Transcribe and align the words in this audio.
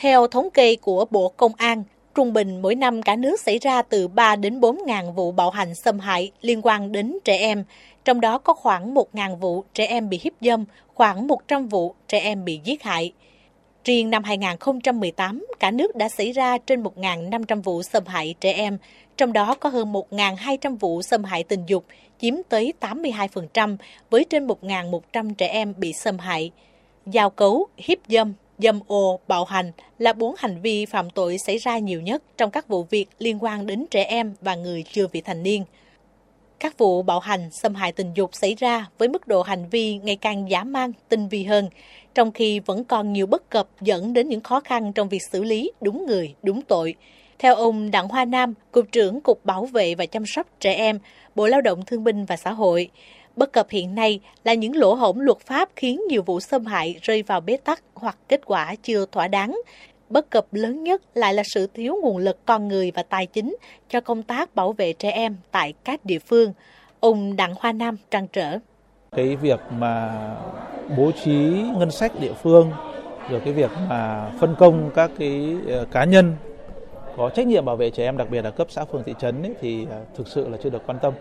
Theo 0.00 0.26
thống 0.26 0.50
kê 0.50 0.76
của 0.76 1.04
Bộ 1.10 1.28
Công 1.36 1.52
an, 1.56 1.82
trung 2.14 2.32
bình 2.32 2.62
mỗi 2.62 2.74
năm 2.74 3.02
cả 3.02 3.16
nước 3.16 3.40
xảy 3.40 3.58
ra 3.58 3.82
từ 3.82 4.08
3 4.08 4.36
đến 4.36 4.60
4 4.60 4.78
ngàn 4.86 5.14
vụ 5.14 5.32
bạo 5.32 5.50
hành 5.50 5.74
xâm 5.74 5.98
hại 5.98 6.32
liên 6.40 6.60
quan 6.62 6.92
đến 6.92 7.18
trẻ 7.24 7.38
em, 7.38 7.64
trong 8.04 8.20
đó 8.20 8.38
có 8.38 8.54
khoảng 8.54 8.94
1 8.94 9.14
ngàn 9.14 9.40
vụ 9.40 9.64
trẻ 9.74 9.86
em 9.86 10.08
bị 10.08 10.20
hiếp 10.22 10.32
dâm, 10.40 10.64
khoảng 10.94 11.26
100 11.26 11.68
vụ 11.68 11.94
trẻ 12.08 12.18
em 12.20 12.44
bị 12.44 12.60
giết 12.64 12.82
hại. 12.82 13.12
Riêng 13.84 14.10
năm 14.10 14.24
2018, 14.24 15.46
cả 15.60 15.70
nước 15.70 15.96
đã 15.96 16.08
xảy 16.08 16.32
ra 16.32 16.58
trên 16.58 16.82
1.500 16.82 17.62
vụ 17.62 17.82
xâm 17.82 18.06
hại 18.06 18.34
trẻ 18.40 18.52
em, 18.52 18.78
trong 19.16 19.32
đó 19.32 19.54
có 19.54 19.68
hơn 19.68 19.92
1.200 19.92 20.76
vụ 20.76 21.02
xâm 21.02 21.24
hại 21.24 21.44
tình 21.44 21.66
dục, 21.66 21.84
chiếm 22.20 22.34
tới 22.48 22.72
82%, 22.80 23.76
với 24.10 24.24
trên 24.24 24.46
1.100 24.46 25.34
trẻ 25.34 25.48
em 25.48 25.74
bị 25.76 25.92
xâm 25.92 26.18
hại. 26.18 26.50
Giao 27.06 27.30
cấu, 27.30 27.66
hiếp 27.76 27.98
dâm, 28.08 28.32
dâm 28.58 28.80
ô, 28.86 29.20
bạo 29.28 29.44
hành 29.44 29.72
là 29.98 30.12
bốn 30.12 30.34
hành 30.38 30.60
vi 30.60 30.86
phạm 30.86 31.10
tội 31.10 31.38
xảy 31.38 31.58
ra 31.58 31.78
nhiều 31.78 32.00
nhất 32.00 32.22
trong 32.36 32.50
các 32.50 32.68
vụ 32.68 32.82
việc 32.82 33.06
liên 33.18 33.38
quan 33.40 33.66
đến 33.66 33.86
trẻ 33.90 34.04
em 34.04 34.34
và 34.40 34.54
người 34.54 34.84
chưa 34.92 35.06
vị 35.06 35.20
thành 35.20 35.42
niên. 35.42 35.64
Các 36.60 36.78
vụ 36.78 37.02
bạo 37.02 37.20
hành, 37.20 37.50
xâm 37.50 37.74
hại 37.74 37.92
tình 37.92 38.14
dục 38.14 38.30
xảy 38.32 38.54
ra 38.54 38.86
với 38.98 39.08
mức 39.08 39.28
độ 39.28 39.42
hành 39.42 39.68
vi 39.70 39.94
ngày 39.94 40.16
càng 40.16 40.50
giả 40.50 40.64
man, 40.64 40.92
tinh 41.08 41.28
vi 41.28 41.44
hơn, 41.44 41.68
trong 42.14 42.32
khi 42.32 42.60
vẫn 42.60 42.84
còn 42.84 43.12
nhiều 43.12 43.26
bất 43.26 43.50
cập 43.50 43.68
dẫn 43.80 44.12
đến 44.12 44.28
những 44.28 44.40
khó 44.40 44.60
khăn 44.60 44.92
trong 44.92 45.08
việc 45.08 45.22
xử 45.32 45.44
lý 45.44 45.72
đúng 45.80 46.06
người, 46.06 46.34
đúng 46.42 46.62
tội. 46.62 46.94
Theo 47.38 47.54
ông 47.54 47.90
Đặng 47.90 48.08
Hoa 48.08 48.24
Nam, 48.24 48.54
Cục 48.72 48.84
trưởng 48.92 49.20
Cục 49.20 49.44
Bảo 49.44 49.66
vệ 49.66 49.94
và 49.94 50.06
Chăm 50.06 50.26
sóc 50.26 50.46
Trẻ 50.60 50.74
Em, 50.74 50.98
Bộ 51.34 51.46
Lao 51.46 51.60
động 51.60 51.84
Thương 51.86 52.04
binh 52.04 52.24
và 52.24 52.36
Xã 52.36 52.52
hội, 52.52 52.90
bất 53.38 53.52
cập 53.52 53.66
hiện 53.70 53.94
nay 53.94 54.20
là 54.44 54.54
những 54.54 54.76
lỗ 54.76 54.94
hổng 54.94 55.20
luật 55.20 55.38
pháp 55.38 55.68
khiến 55.76 56.00
nhiều 56.08 56.22
vụ 56.22 56.40
xâm 56.40 56.66
hại 56.66 56.98
rơi 57.02 57.22
vào 57.22 57.40
bế 57.40 57.56
tắc 57.56 57.82
hoặc 57.94 58.18
kết 58.28 58.40
quả 58.44 58.74
chưa 58.82 59.06
thỏa 59.06 59.28
đáng. 59.28 59.60
Bất 60.08 60.30
cập 60.30 60.46
lớn 60.52 60.84
nhất 60.84 61.02
lại 61.14 61.34
là 61.34 61.42
sự 61.46 61.66
thiếu 61.74 61.96
nguồn 62.02 62.16
lực 62.16 62.38
con 62.46 62.68
người 62.68 62.92
và 62.94 63.02
tài 63.02 63.26
chính 63.26 63.56
cho 63.88 64.00
công 64.00 64.22
tác 64.22 64.54
bảo 64.54 64.72
vệ 64.72 64.92
trẻ 64.92 65.10
em 65.10 65.36
tại 65.50 65.74
các 65.84 66.04
địa 66.04 66.18
phương. 66.18 66.52
Ông 67.00 67.36
Đặng 67.36 67.54
Hoa 67.58 67.72
Nam 67.72 67.96
trăn 68.10 68.26
trở. 68.32 68.58
Cái 69.16 69.36
việc 69.36 69.60
mà 69.78 70.20
bố 70.96 71.10
trí 71.24 71.32
ngân 71.76 71.90
sách 71.90 72.12
địa 72.20 72.32
phương 72.42 72.70
rồi 73.30 73.40
cái 73.44 73.52
việc 73.52 73.70
mà 73.88 74.30
phân 74.40 74.54
công 74.58 74.90
các 74.94 75.10
cái 75.18 75.56
ờ, 75.68 75.86
cá 75.90 76.04
nhân 76.04 76.36
có 77.16 77.30
trách 77.30 77.46
nhiệm 77.46 77.64
bảo 77.64 77.76
vệ 77.76 77.90
trẻ 77.90 78.04
em 78.04 78.16
đặc 78.16 78.30
biệt 78.30 78.42
là 78.42 78.50
cấp 78.50 78.66
xã 78.70 78.84
phường 78.84 79.02
thị 79.04 79.14
trấn 79.18 79.42
ấy, 79.42 79.54
thì 79.60 79.86
ờ, 79.90 80.00
thực 80.16 80.28
sự 80.28 80.48
là 80.48 80.58
chưa 80.62 80.70
được 80.70 80.82
quan 80.86 80.98
tâm. 81.02 81.12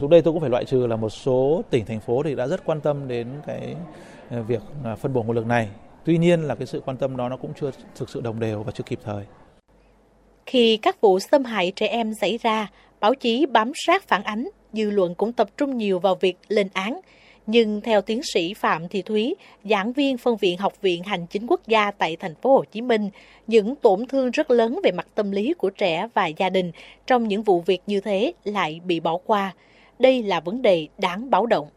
Lúc 0.00 0.10
đây 0.10 0.22
tôi 0.22 0.32
cũng 0.32 0.40
phải 0.40 0.50
loại 0.50 0.64
trừ 0.64 0.86
là 0.86 0.96
một 0.96 1.10
số 1.10 1.62
tỉnh 1.70 1.84
thành 1.84 2.00
phố 2.00 2.22
thì 2.22 2.34
đã 2.34 2.46
rất 2.46 2.64
quan 2.64 2.80
tâm 2.80 3.08
đến 3.08 3.28
cái 3.46 3.76
ờ, 4.30 4.42
việc 4.42 4.60
à, 4.84 4.94
phân 4.94 5.12
bổ 5.12 5.22
nguồn 5.22 5.36
lực 5.36 5.46
này. 5.46 5.68
Tuy 6.04 6.18
nhiên 6.18 6.42
là 6.42 6.54
cái 6.54 6.66
sự 6.66 6.82
quan 6.84 6.96
tâm 6.96 7.16
đó 7.16 7.28
nó 7.28 7.36
cũng 7.36 7.52
chưa 7.60 7.70
thực 7.96 8.10
sự 8.10 8.20
đồng 8.20 8.40
đều 8.40 8.62
và 8.62 8.72
chưa 8.72 8.84
kịp 8.84 8.98
thời. 9.04 9.24
Khi 10.46 10.76
các 10.76 11.00
vụ 11.00 11.18
xâm 11.18 11.44
hại 11.44 11.72
trẻ 11.76 11.86
em 11.86 12.14
xảy 12.14 12.38
ra, 12.38 12.70
báo 13.00 13.14
chí 13.14 13.46
bám 13.46 13.72
sát 13.74 14.08
phản 14.08 14.22
ánh, 14.22 14.48
dư 14.72 14.90
luận 14.90 15.14
cũng 15.14 15.32
tập 15.32 15.48
trung 15.56 15.76
nhiều 15.76 15.98
vào 15.98 16.14
việc 16.14 16.36
lên 16.48 16.68
án, 16.72 17.00
nhưng 17.46 17.80
theo 17.80 18.02
tiến 18.02 18.20
sĩ 18.34 18.54
Phạm 18.54 18.88
Thị 18.88 19.02
Thúy, 19.02 19.34
giảng 19.64 19.92
viên 19.92 20.18
phân 20.18 20.36
viện 20.36 20.58
Học 20.58 20.72
viện 20.82 21.02
Hành 21.02 21.26
chính 21.26 21.46
quốc 21.46 21.60
gia 21.66 21.90
tại 21.90 22.16
thành 22.16 22.34
phố 22.42 22.52
Hồ 22.52 22.64
Chí 22.72 22.82
Minh, 22.82 23.10
những 23.46 23.74
tổn 23.76 24.06
thương 24.08 24.30
rất 24.30 24.50
lớn 24.50 24.80
về 24.84 24.92
mặt 24.92 25.06
tâm 25.14 25.30
lý 25.30 25.54
của 25.58 25.70
trẻ 25.70 26.08
và 26.14 26.26
gia 26.26 26.50
đình 26.50 26.72
trong 27.06 27.28
những 27.28 27.42
vụ 27.42 27.60
việc 27.60 27.82
như 27.86 28.00
thế 28.00 28.32
lại 28.44 28.80
bị 28.84 29.00
bỏ 29.00 29.18
qua. 29.24 29.54
Đây 29.98 30.22
là 30.22 30.40
vấn 30.40 30.62
đề 30.62 30.88
đáng 30.98 31.30
báo 31.30 31.46
động. 31.46 31.68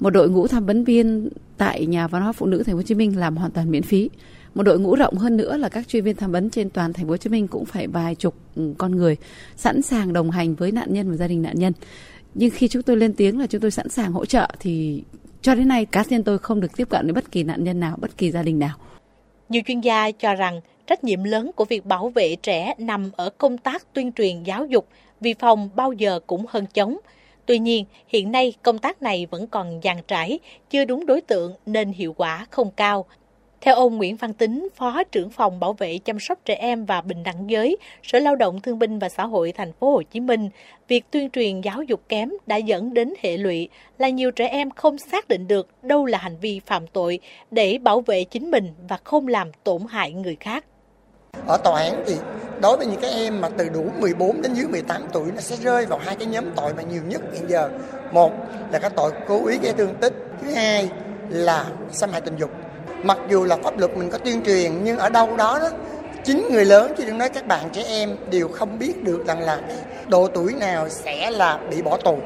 Một 0.00 0.10
đội 0.10 0.30
ngũ 0.30 0.46
tham 0.46 0.66
vấn 0.66 0.84
viên 0.84 1.28
tại 1.56 1.86
Nhà 1.86 2.08
văn 2.08 2.22
hóa 2.22 2.32
phụ 2.32 2.46
nữ 2.46 2.62
Thành 2.62 2.74
phố 2.74 2.76
Hồ 2.76 2.82
Chí 2.82 2.94
Minh 2.94 3.18
làm 3.18 3.36
hoàn 3.36 3.50
toàn 3.50 3.70
miễn 3.70 3.82
phí. 3.82 4.10
Một 4.54 4.62
đội 4.62 4.80
ngũ 4.80 4.94
rộng 4.94 5.14
hơn 5.14 5.36
nữa 5.36 5.56
là 5.56 5.68
các 5.68 5.88
chuyên 5.88 6.04
viên 6.04 6.16
tham 6.16 6.32
vấn 6.32 6.50
trên 6.50 6.70
toàn 6.70 6.92
Thành 6.92 7.06
phố 7.06 7.10
Hồ 7.10 7.16
Chí 7.16 7.30
Minh 7.30 7.48
cũng 7.48 7.64
phải 7.64 7.86
vài 7.86 8.14
chục 8.14 8.34
ừ, 8.56 8.74
con 8.78 8.96
người 8.96 9.16
sẵn 9.56 9.82
sàng 9.82 10.12
đồng 10.12 10.30
hành 10.30 10.54
với 10.54 10.72
nạn 10.72 10.92
nhân 10.92 11.10
và 11.10 11.16
gia 11.16 11.28
đình 11.28 11.42
nạn 11.42 11.58
nhân 11.58 11.72
nhưng 12.38 12.50
khi 12.50 12.68
chúng 12.68 12.82
tôi 12.82 12.96
lên 12.96 13.14
tiếng 13.14 13.40
là 13.40 13.46
chúng 13.46 13.60
tôi 13.60 13.70
sẵn 13.70 13.88
sàng 13.88 14.12
hỗ 14.12 14.26
trợ 14.26 14.48
thì 14.60 15.02
cho 15.42 15.54
đến 15.54 15.68
nay 15.68 15.84
cá 15.84 16.04
nhân 16.08 16.22
tôi 16.22 16.38
không 16.38 16.60
được 16.60 16.76
tiếp 16.76 16.88
cận 16.90 17.06
với 17.06 17.12
bất 17.12 17.32
kỳ 17.32 17.42
nạn 17.42 17.64
nhân 17.64 17.80
nào, 17.80 17.96
bất 18.00 18.18
kỳ 18.18 18.30
gia 18.30 18.42
đình 18.42 18.58
nào. 18.58 18.76
Nhiều 19.48 19.62
chuyên 19.66 19.80
gia 19.80 20.10
cho 20.10 20.34
rằng 20.34 20.60
trách 20.86 21.04
nhiệm 21.04 21.24
lớn 21.24 21.50
của 21.56 21.64
việc 21.64 21.86
bảo 21.86 22.08
vệ 22.08 22.36
trẻ 22.36 22.74
nằm 22.78 23.10
ở 23.16 23.30
công 23.30 23.58
tác 23.58 23.92
tuyên 23.92 24.12
truyền 24.12 24.42
giáo 24.42 24.66
dục 24.66 24.88
vì 25.20 25.34
phòng 25.34 25.70
bao 25.74 25.92
giờ 25.92 26.20
cũng 26.26 26.44
hơn 26.48 26.66
chống. 26.74 26.98
Tuy 27.46 27.58
nhiên, 27.58 27.84
hiện 28.08 28.32
nay 28.32 28.54
công 28.62 28.78
tác 28.78 29.02
này 29.02 29.26
vẫn 29.30 29.46
còn 29.46 29.80
dàn 29.84 29.96
trải, 30.08 30.38
chưa 30.70 30.84
đúng 30.84 31.06
đối 31.06 31.20
tượng 31.20 31.54
nên 31.66 31.92
hiệu 31.92 32.12
quả 32.12 32.46
không 32.50 32.70
cao. 32.76 33.04
Theo 33.60 33.74
ông 33.74 33.96
Nguyễn 33.96 34.16
Văn 34.16 34.32
Tính, 34.32 34.68
Phó 34.74 35.02
trưởng 35.12 35.30
phòng 35.30 35.60
bảo 35.60 35.72
vệ 35.72 35.98
chăm 35.98 36.20
sóc 36.20 36.38
trẻ 36.44 36.54
em 36.54 36.84
và 36.84 37.00
bình 37.00 37.22
đẳng 37.22 37.50
giới, 37.50 37.76
Sở 38.02 38.18
Lao 38.18 38.36
động 38.36 38.60
Thương 38.60 38.78
binh 38.78 38.98
và 38.98 39.08
Xã 39.08 39.26
hội 39.26 39.52
thành 39.52 39.72
phố 39.72 39.92
Hồ 39.92 40.02
Chí 40.02 40.20
Minh, 40.20 40.48
việc 40.88 41.04
tuyên 41.10 41.30
truyền 41.30 41.60
giáo 41.60 41.82
dục 41.82 42.00
kém 42.08 42.30
đã 42.46 42.56
dẫn 42.56 42.94
đến 42.94 43.14
hệ 43.22 43.36
lụy 43.36 43.68
là 43.98 44.08
nhiều 44.08 44.30
trẻ 44.30 44.48
em 44.48 44.70
không 44.70 44.98
xác 44.98 45.28
định 45.28 45.48
được 45.48 45.68
đâu 45.82 46.06
là 46.06 46.18
hành 46.18 46.36
vi 46.40 46.60
phạm 46.66 46.86
tội 46.86 47.18
để 47.50 47.78
bảo 47.78 48.00
vệ 48.00 48.24
chính 48.24 48.50
mình 48.50 48.74
và 48.88 48.98
không 49.04 49.28
làm 49.28 49.50
tổn 49.64 49.82
hại 49.88 50.12
người 50.12 50.36
khác. 50.40 50.64
Ở 51.46 51.56
tòa 51.64 51.80
án 51.80 52.02
thì 52.06 52.14
đối 52.62 52.76
với 52.76 52.86
những 52.86 53.00
cái 53.00 53.10
em 53.10 53.40
mà 53.40 53.48
từ 53.48 53.68
đủ 53.68 53.90
14 54.00 54.42
đến 54.42 54.54
dưới 54.54 54.66
18 54.66 55.02
tuổi 55.12 55.26
nó 55.34 55.40
sẽ 55.40 55.56
rơi 55.56 55.86
vào 55.86 55.98
hai 55.98 56.16
cái 56.16 56.26
nhóm 56.26 56.44
tội 56.56 56.74
mà 56.74 56.82
nhiều 56.82 57.02
nhất 57.08 57.22
hiện 57.32 57.42
giờ. 57.48 57.70
Một 58.12 58.32
là 58.72 58.78
cái 58.78 58.90
tội 58.90 59.12
cố 59.28 59.46
ý 59.46 59.58
gây 59.62 59.72
thương 59.72 59.94
tích, 60.00 60.12
thứ 60.42 60.50
hai 60.54 60.88
là 61.28 61.66
xâm 61.90 62.10
hại 62.10 62.20
tình 62.20 62.36
dục 62.36 62.50
mặc 63.02 63.18
dù 63.28 63.44
là 63.44 63.56
pháp 63.56 63.78
luật 63.78 63.96
mình 63.96 64.10
có 64.10 64.18
tuyên 64.18 64.42
truyền, 64.42 64.84
nhưng 64.84 64.98
ở 64.98 65.08
đâu 65.08 65.36
đó 65.36 65.58
đó, 65.62 65.70
chính 66.24 66.48
người 66.50 66.64
lớn 66.64 66.92
chứ 66.98 67.04
đừng 67.04 67.18
nói 67.18 67.28
các 67.28 67.46
bạn 67.46 67.70
trẻ 67.72 67.82
em 67.86 68.16
đều 68.30 68.48
không 68.48 68.78
biết 68.78 69.04
được 69.04 69.26
rằng 69.26 69.40
là 69.40 69.60
độ 70.08 70.28
tuổi 70.34 70.54
nào 70.54 70.88
sẽ 70.88 71.30
là 71.30 71.60
bị 71.70 71.82
bỏ 71.82 71.96
tù. 71.96 72.18